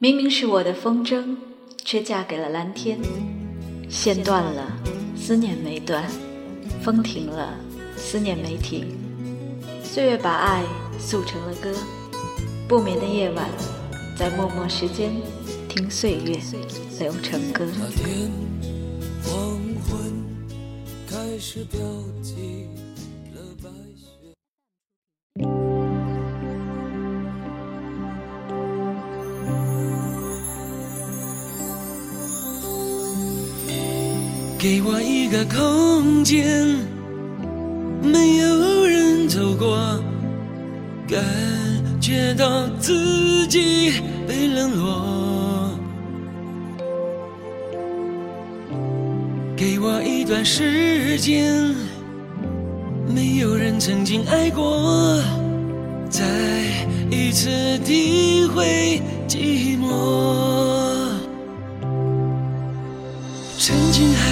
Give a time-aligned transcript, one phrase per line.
[0.00, 1.34] 明明是我的风筝，
[1.84, 3.00] 却嫁给了蓝天。
[3.90, 4.80] 线断了，
[5.16, 6.04] 思念没断；
[6.80, 7.58] 风停了，
[7.96, 8.96] 思念没停。
[9.82, 10.62] 岁月把爱
[11.00, 11.74] 塑成了歌，
[12.68, 13.50] 不眠的夜晚，
[14.16, 15.10] 在默默时间
[15.68, 16.38] 听岁月
[17.00, 17.66] 流成歌。
[19.24, 20.24] 黄昏
[21.08, 21.80] 开始飘
[22.22, 22.68] 起
[34.58, 36.44] 给我一个空间，
[38.02, 39.78] 没有人走过，
[41.06, 41.22] 感
[42.00, 43.92] 觉到自己
[44.26, 45.70] 被冷落。
[49.56, 51.72] 给我一段时间，
[53.06, 55.22] 没有人曾经爱过，
[56.10, 56.24] 再
[57.12, 60.77] 一次体会寂寞。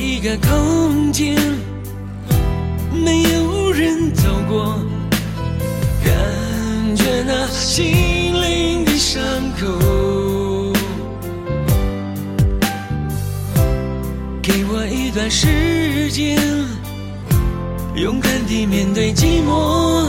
[0.00, 1.36] 一个空间，
[2.90, 4.78] 没有人走过，
[6.02, 7.84] 感觉那心
[8.32, 9.22] 灵的伤
[9.60, 10.72] 口。
[14.42, 16.40] 给我一段时间，
[17.94, 20.08] 勇敢地面对寂寞，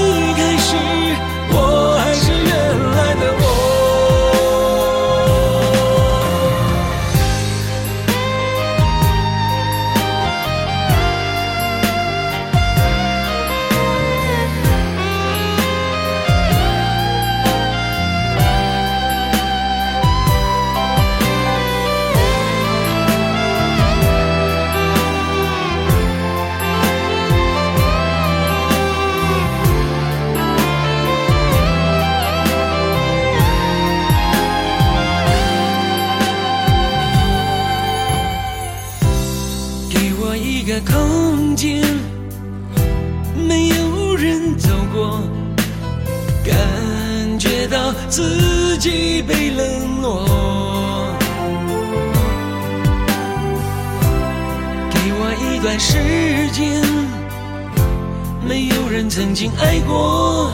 [59.71, 60.51] 爱过，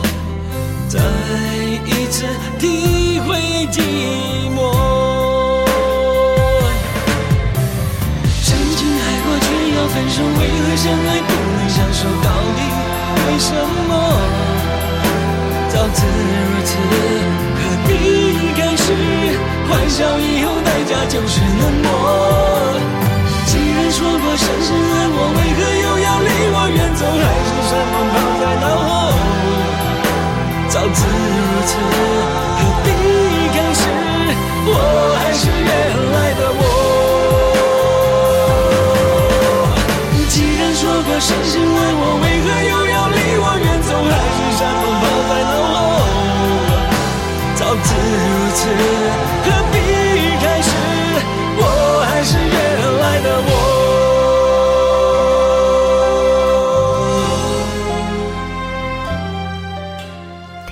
[0.88, 1.00] 再
[1.88, 2.24] 一次
[2.60, 3.36] 体会
[3.72, 3.82] 寂
[4.54, 5.66] 寞。
[8.46, 12.06] 曾经爱过却要分手，为何相爱不能相守？
[12.22, 12.62] 到底
[13.26, 13.50] 为什
[13.90, 13.92] 么？
[15.74, 16.78] 早知如此，
[17.58, 17.90] 何必
[18.54, 18.94] 开始？
[19.68, 21.90] 欢笑以后，代价就是冷漠。
[23.48, 26.17] 既然说过深深爱我，为何又要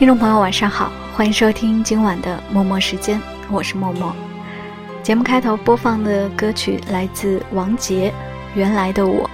[0.05, 3.19] 听众朋友，晚上好，欢迎收听今晚的默默时间，
[3.49, 4.15] 我是默默。
[5.01, 8.11] 节目开头播放的歌曲来自王杰，
[8.53, 9.27] 《原来的我》。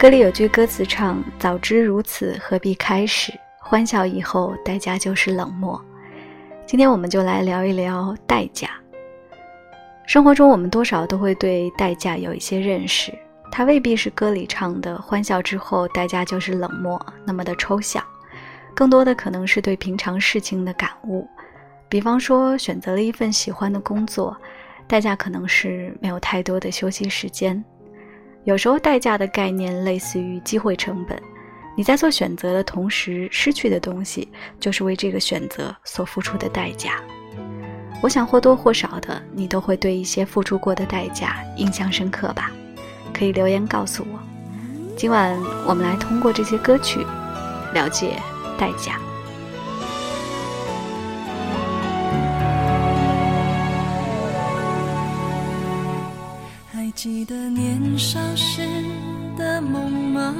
[0.00, 3.32] 歌里有句歌词唱：“早知如此，何必开始？
[3.60, 5.80] 欢笑以后，代价就是冷漠。”
[6.66, 8.68] 今天我们就来聊一聊代价。
[10.08, 13.16] 生活中，我们多少都会对代价有一些认识，
[13.52, 18.02] 它未必是歌里唱的“欢笑之后，代价就是冷漠”那么的抽象，
[18.80, 21.28] 更多的可能是对平常事情的感悟。
[21.86, 24.34] 比方说，选择了一份喜欢的工作，
[24.88, 27.62] 代价可能是没有太多的休息时间。
[28.44, 31.22] 有时候，代价的概念类似于机会成本。
[31.76, 34.26] 你在做选择的同时，失去的东西
[34.58, 36.92] 就是为这个选择所付出的代价。
[38.02, 42.50] 我想或多或少的，你都会对一些付出过的代价印象深刻吧？
[43.12, 44.18] 可以留言告诉我。
[44.96, 47.00] 今晚我们来通过这些歌曲，
[47.74, 48.16] 了解
[48.60, 49.00] 代价。
[56.70, 58.60] 还记得年少时
[59.38, 60.34] 的梦吗？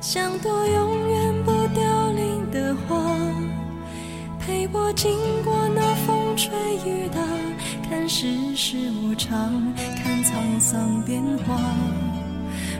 [0.00, 2.96] 像朵永远不凋零的花，
[4.38, 6.52] 陪我经过那风吹
[6.84, 7.20] 雨打，
[7.88, 11.60] 看世事无常，看沧桑变化。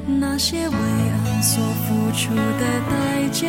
[0.06, 3.48] 那些为爱所付出的代价，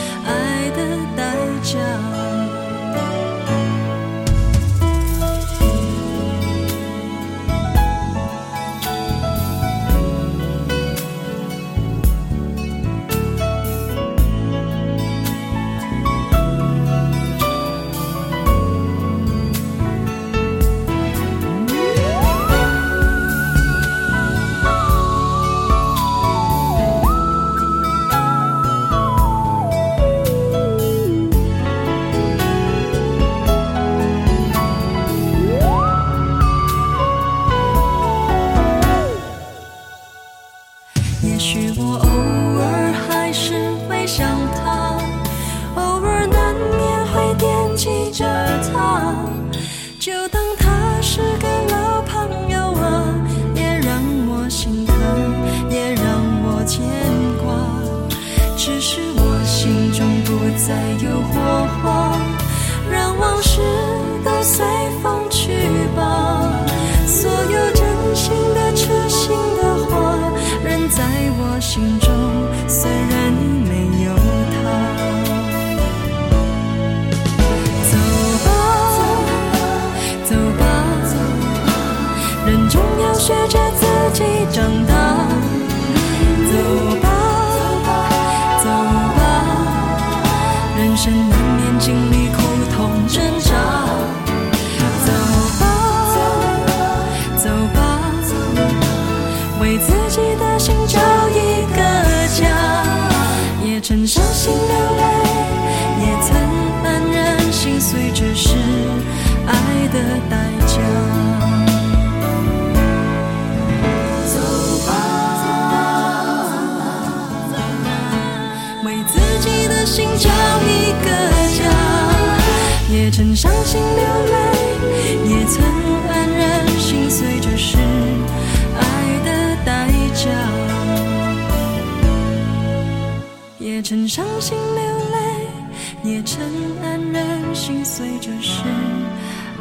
[133.91, 134.81] 曾伤心流
[135.11, 136.41] 泪，也曾
[136.81, 138.63] 黯然心碎，这是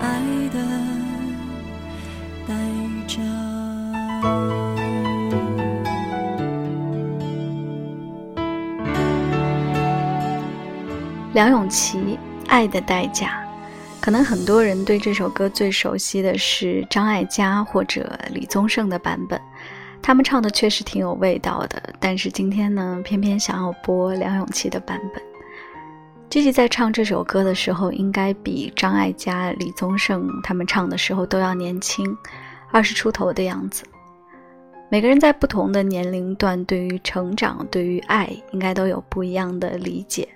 [0.00, 0.20] 爱
[0.54, 0.60] 的
[2.46, 2.54] 代
[3.08, 3.18] 价。
[11.32, 11.99] 梁咏琪，
[12.46, 13.26] 《爱的代价》。
[14.00, 19.40] 可能很多人对这首歌最熟悉的是张艾嘉或者李宗盛的版本，
[20.02, 21.83] 他们唱的确实挺有味道的。
[21.99, 25.23] 但是今天呢，偏偏想要播梁咏琪的版本。
[26.30, 32.16] Gigi 在唱这首歌的时候，应该比张艾嘉、李宗盛他们唱的时候都要年轻，
[32.71, 33.85] 二十出头的样子。
[34.88, 40.28] 每个人在不同的年龄段，对于成长、对于爱，应该都有不一样的理解。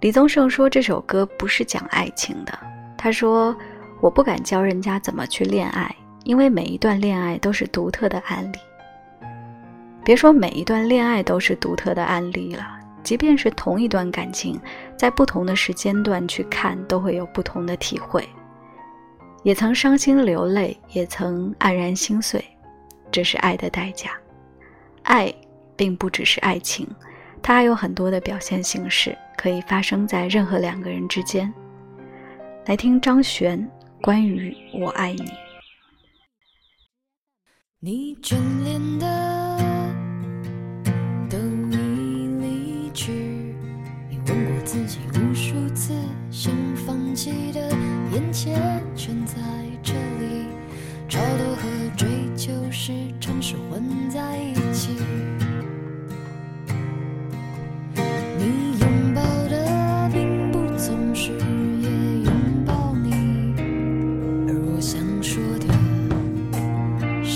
[0.00, 2.58] 李宗盛说：“这首歌不是讲爱情的。”
[2.96, 3.54] 他说
[4.00, 5.94] ：“我不敢教人家怎么去恋爱，
[6.30, 8.58] 因为每一段恋爱都是独特的案例。
[10.04, 12.64] 别说每一段恋爱都是独特的案例了，
[13.02, 14.56] 即便是同一段感情，
[14.96, 18.24] 在不同的时间段去看，都会有不同的体会。
[19.42, 22.44] 也曾伤心流泪，也曾黯然心碎，
[23.10, 24.12] 这是爱的代价。
[25.02, 25.34] 爱
[25.74, 26.86] 并不只是爱情，
[27.42, 31.52] 它还有很多的表现形式，可以发生在任何两个人之间。
[32.66, 33.68] 来听张悬
[34.00, 35.24] 关于我爱你。
[37.82, 39.58] 你眷恋的
[41.30, 43.10] 都已离去，
[44.10, 45.94] 你问过自己无数次，
[46.30, 47.70] 想放弃的
[48.12, 49.34] 眼前全在
[49.82, 50.44] 这里，
[51.08, 52.06] 超脱和追
[52.36, 54.59] 求时常是混在一起。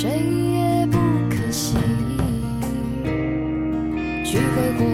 [0.05, 0.99] 谁也不
[1.31, 1.79] 可惜。
[4.23, 4.94] 去挥霍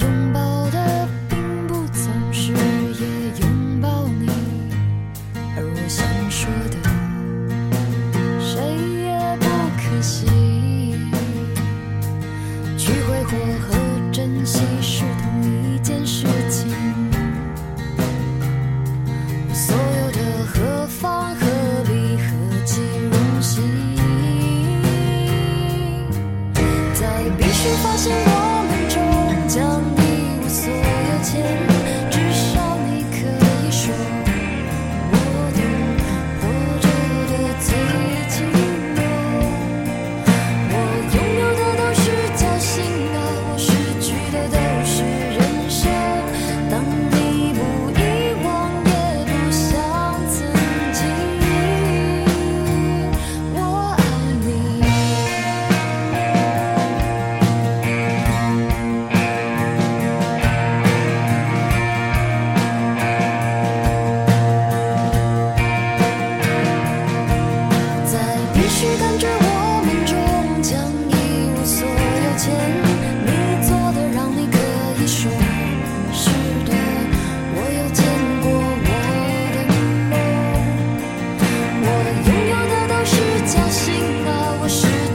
[84.71, 85.10] 幸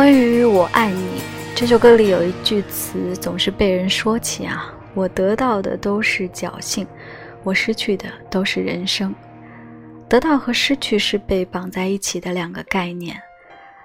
[0.00, 1.20] 关于我爱你
[1.54, 6.86] 这首歌里有一句词总是被人说起啊，我得到的都是侥幸，
[7.42, 9.14] 我失去的都是人生。
[10.08, 13.14] 得到和失去是被绑在一起的两个概念，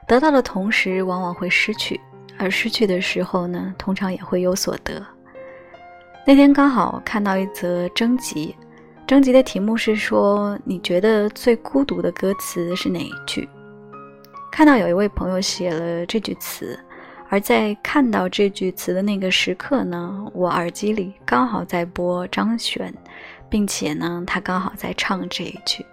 [0.08, 2.00] 得到的同时往往会失去，
[2.38, 5.06] 而失去的时候呢，通常也会有所得。
[6.26, 8.56] 那天刚好看到一则征集，
[9.06, 13.50] 征集的题目是说你觉得最孤独的歌词是哪一句？
[14.56, 16.80] 看到有一位朋友写了这句词，
[17.28, 22.94] 而在看到这句词的那个时刻呢，我耳机里刚好在播张悬，
[23.50, 25.86] 并且呢，他刚好在唱这一句。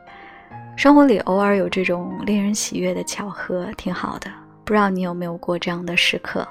[0.76, 4.30] 生活里偶尔有这种令人喜悦的巧合，挺好的。
[4.64, 6.46] 不知道你有没有过这样的时刻？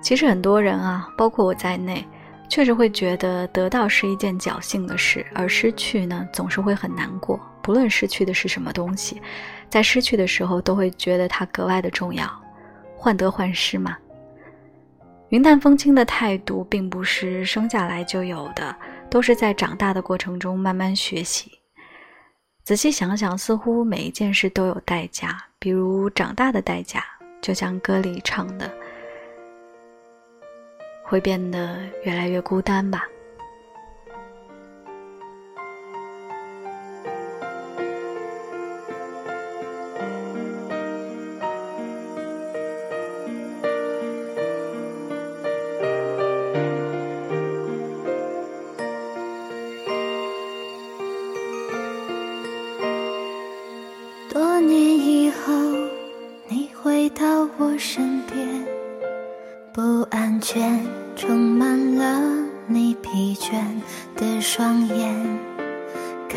[0.00, 2.02] 其实很多人啊，包括我在内，
[2.48, 7.38] 确实会觉得得到是一件侥幸的事，而失去呢，总是会很难过。
[7.60, 9.20] 不论失去的是什么东西，
[9.68, 12.28] 在失去的时候都会觉得它格外的重要。
[12.96, 13.96] 患得患失嘛。
[15.28, 18.74] 云淡风轻的态度并不是生下来就有的，
[19.08, 21.52] 都是在长大的过程中慢慢学习。
[22.64, 27.04] 仔细想想，似乎每一件事都有代价，比如长大的代价，
[27.40, 28.70] 就像歌里唱的。
[31.04, 33.06] 会变得越来越孤单吧。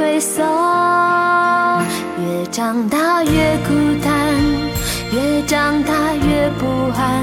[0.00, 0.42] 退缩。
[2.18, 3.30] 越长大越
[3.68, 4.34] 孤单，
[5.12, 6.66] 越长大越不
[6.98, 7.22] 安，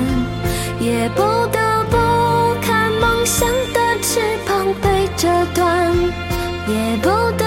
[0.80, 1.98] 也不得不
[2.62, 5.92] 看梦想的翅膀被折断，
[6.68, 7.47] 也不得。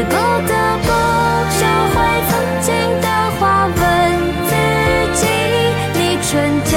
[0.00, 0.18] 也不得
[0.78, 0.88] 不
[1.58, 1.60] 收
[1.92, 1.94] 回
[2.30, 2.32] 曾
[2.62, 2.68] 经
[3.02, 3.06] 的
[3.38, 3.76] 话问
[4.48, 4.50] 自
[5.20, 5.22] 己
[5.92, 6.28] 你纯
[6.64, 6.72] 真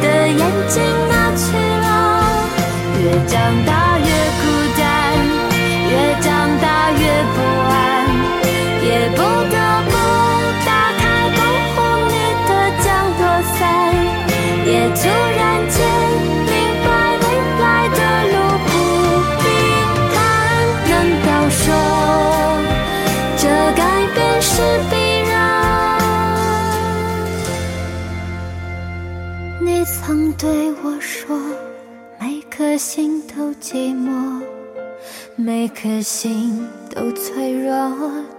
[0.00, 1.42] 的眼睛哪去
[1.82, 1.84] 了
[3.02, 3.34] 越长
[3.66, 3.79] 大
[32.80, 34.40] 心都寂寞，
[35.36, 37.74] 每颗心都脆弱，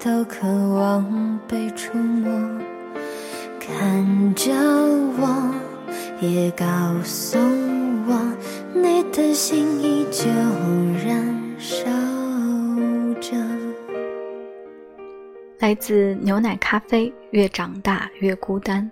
[0.04, 2.28] 都渴望被触摸。
[3.60, 4.52] 看着
[5.20, 5.54] 我，
[6.20, 6.66] 也告
[7.04, 7.38] 诉
[8.08, 8.20] 我，
[8.74, 10.28] 你的心依旧
[11.06, 11.86] 燃烧
[13.22, 13.38] 着。
[15.60, 18.90] 来自牛奶咖啡，越长大越孤单。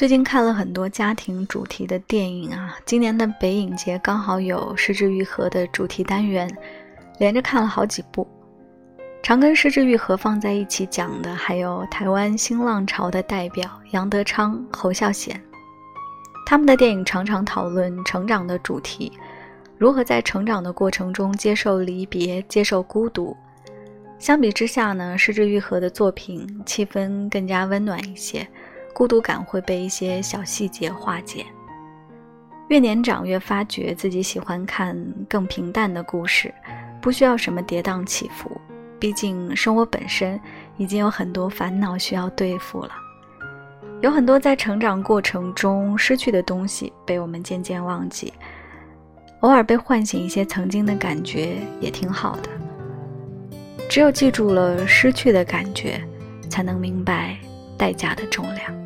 [0.00, 6.50] 最近看了很多家庭主题的电影啊，今年的北影节刚好有失之愈合的主题单元，
[7.18, 8.26] 连着看了好几部。
[9.22, 15.38] 常跟失之愈合放在一起讲的，还有台湾新浪潮的代表杨德昌、侯孝贤。
[16.46, 19.12] 他们的电影常常讨论成长的主题，
[19.76, 23.36] 如何在成长的过程中接受离别、接受孤独。
[24.18, 28.48] 相比之下呢，失之愈合的作品气氛更加温暖一些。
[28.92, 31.44] 孤独感会被一些小细节化解。
[32.68, 34.96] 越年长，越发觉自己喜欢看
[35.28, 36.54] 更平淡的故事，
[37.00, 38.60] 不需要什么跌宕起伏。
[38.98, 40.38] 毕竟生活本身
[40.76, 42.90] 已经有很多烦恼需要对付了。
[44.02, 48.32] 有很多在成长过程中失去的东西被我们渐渐忘记，
[49.40, 52.50] 偶尔被唤醒一些曾经的感觉也挺好的。
[53.88, 56.00] 只有记住了失去的感觉，
[56.48, 57.36] 才能明白
[57.76, 58.79] 代价的重量。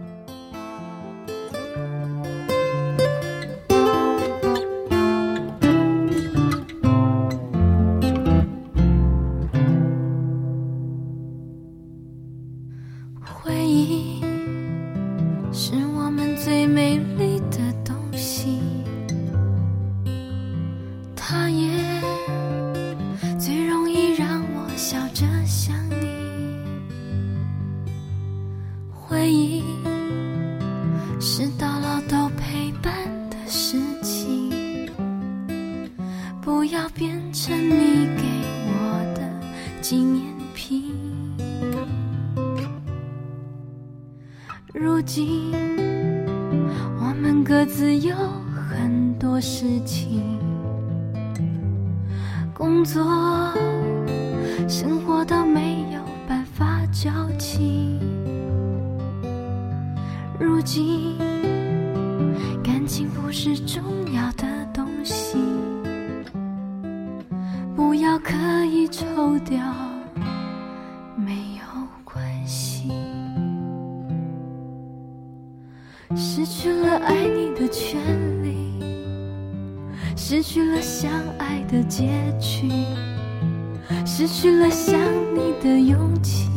[84.07, 85.01] 失去了想
[85.35, 86.51] 你的勇气，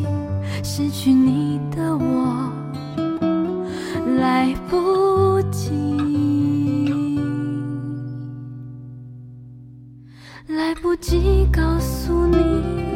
[0.63, 2.51] 失去你的我，
[4.19, 5.71] 来不及，
[10.47, 12.86] 来不及告诉你。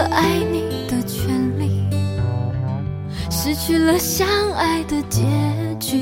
[0.00, 1.84] 了爱你的权利，
[3.30, 5.26] 失去了相爱的结
[5.78, 6.00] 局，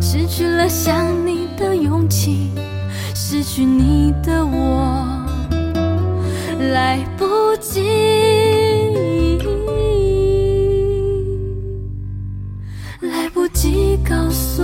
[0.00, 2.52] 失去了想你的勇气，
[3.16, 4.94] 失去你的我，
[6.72, 7.26] 来不
[7.60, 7.82] 及，
[13.00, 14.57] 来不及告诉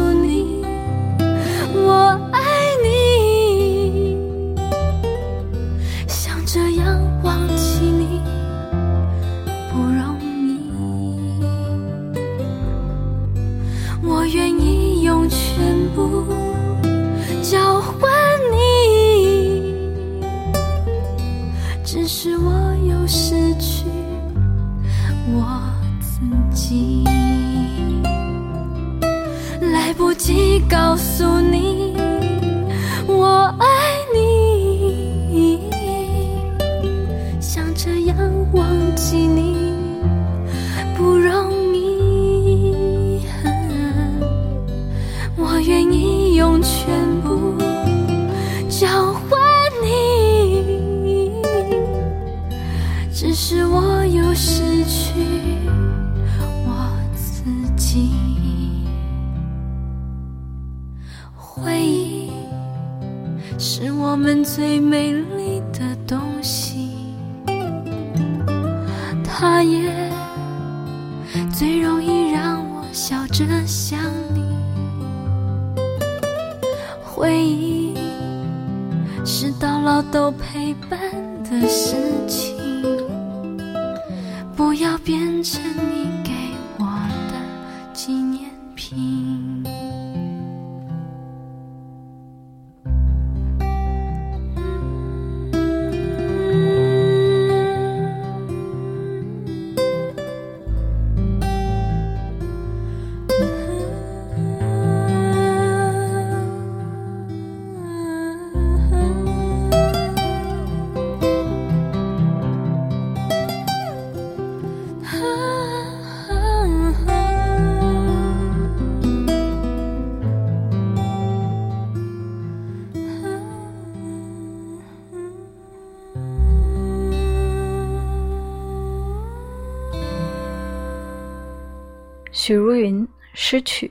[132.47, 133.91] 许茹芸，失去，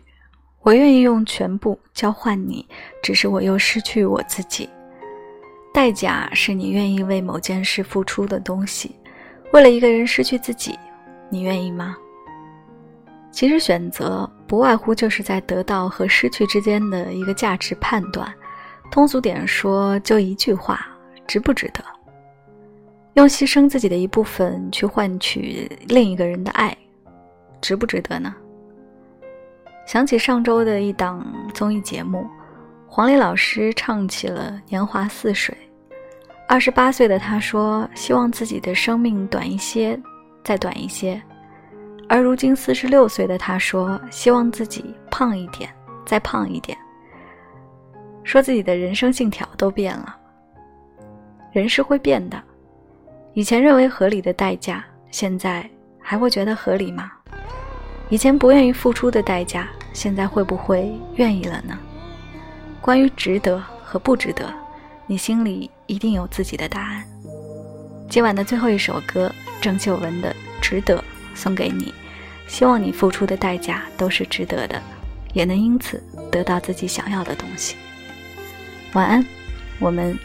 [0.62, 2.64] 我愿意用全部交换你，
[3.02, 4.70] 只是我又失去我自己。
[5.74, 8.96] 代价是你愿意为某件事付出的东西，
[9.54, 10.78] 为了一个人失去自己，
[11.32, 11.98] 你愿意吗？
[13.32, 18.32] 其实选择不外乎就是在得到和失去之间的一个价值判断。
[18.92, 20.88] 通俗点说，就一句话：
[21.26, 21.84] 值不值得？
[23.16, 26.78] 用牺牲自己的一部分去换取另一个人的爱，
[27.60, 28.36] 值不值得呢？
[29.86, 32.26] 想起上周的一档综艺节目，
[32.88, 35.56] 黄磊老师唱起了《年华似水》。
[36.48, 40.00] 二十八岁的他说：“希望自己的生命短一些，
[40.44, 41.22] 再短一些。”
[42.08, 45.70] 而如今四十六岁的他说：“希望自己胖一点，
[46.06, 46.78] 再胖一点。”
[48.24, 50.16] 说自己的人生信条都变了。
[51.52, 52.42] 人是会变的，
[53.34, 55.70] 以前认为合理的代价，现在
[56.00, 57.12] 还会觉得合理吗？
[58.14, 61.76] 以前不愿意付出的代价，现在会不会愿意了呢？
[62.80, 64.54] 关于值得和不值得，
[65.08, 67.04] 你心里一定有自己的答案。
[68.08, 71.00] 今晚的最后一首歌，郑秀文的《值得》
[71.34, 71.92] 送给你，
[72.46, 74.80] 希望你付出的代价都是值得的，
[75.34, 76.00] 也能因此
[76.32, 77.76] 得到自己想要的东西。
[78.94, 79.26] 晚安，
[79.80, 80.16] 我们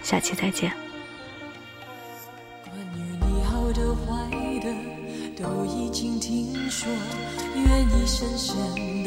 [0.00, 0.72] 下期再见。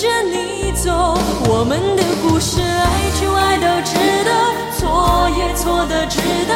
[0.00, 0.90] 着你走，
[1.46, 4.30] 我们的故事爱就爱到值得，
[4.78, 6.54] 错也错的值得，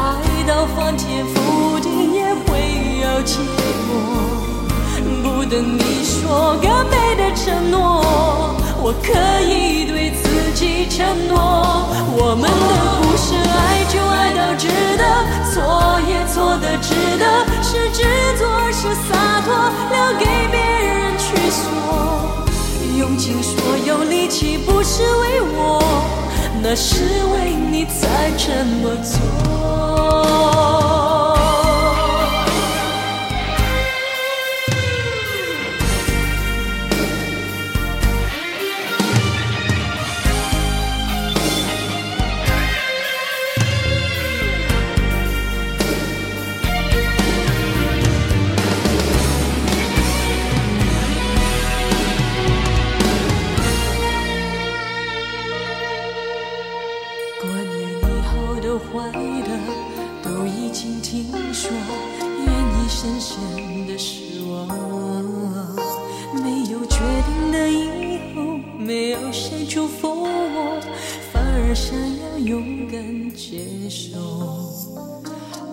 [0.00, 2.56] 爱到翻天覆地也会
[3.02, 3.36] 有结
[3.86, 3.92] 果。
[5.22, 8.02] 不等你说更美的承诺，
[8.80, 11.36] 我可以对自己承诺，
[12.16, 12.50] 我们的
[13.02, 13.36] 故事
[24.58, 25.80] 不是为我，
[26.60, 29.16] 那是为你才这么做。
[73.34, 74.18] 接受。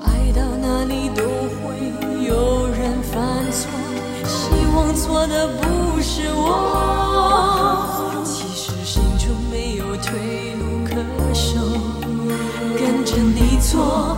[0.03, 1.75] 爱到哪里都会
[2.25, 3.69] 有人犯错，
[4.25, 8.21] 希望错的不是我。
[8.25, 10.95] 其实心中没有退路可
[11.33, 11.59] 守，
[12.77, 14.17] 跟着你错，